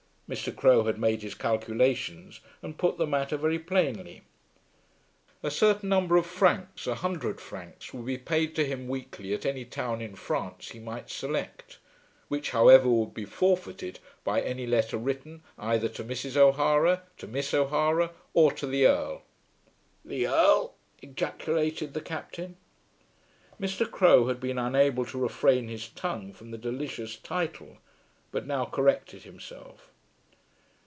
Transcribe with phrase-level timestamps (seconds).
[0.33, 0.55] Mr.
[0.55, 4.21] Crowe had made his calculations, and put the matter very plainly.
[5.43, 9.45] A certain number of francs, a hundred francs, would be paid to him weekly at
[9.45, 11.79] any town in France he might select,
[12.29, 16.37] which however would be forfeited by any letter written either to Mrs.
[16.37, 19.23] O'Hara, to Miss O'Hara, or to the Earl.
[20.05, 22.55] "The Earl!" ejaculated the Captain.
[23.59, 23.89] Mr.
[23.91, 27.79] Crowe had been unable to refrain his tongue from the delicious title,
[28.31, 29.89] but now corrected himself.